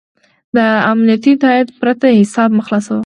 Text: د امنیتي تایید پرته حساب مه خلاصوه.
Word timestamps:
د 0.55 0.57
امنیتي 0.91 1.33
تایید 1.43 1.69
پرته 1.79 2.05
حساب 2.21 2.49
مه 2.57 2.63
خلاصوه. 2.67 2.99